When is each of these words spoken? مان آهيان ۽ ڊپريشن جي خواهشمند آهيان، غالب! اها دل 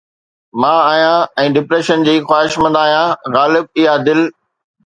مان 0.63 0.77
آهيان 0.85 1.41
۽ 1.43 1.51
ڊپريشن 1.59 2.07
جي 2.09 2.15
خواهشمند 2.31 2.81
آهيان، 2.83 3.15
غالب! 3.37 3.73
اها 3.85 3.95
دل 4.09 4.27